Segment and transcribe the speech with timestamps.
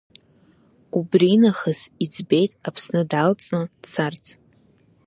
[0.99, 4.25] Убри нахыс иӡбеит Аԥсны далҵны дцарц.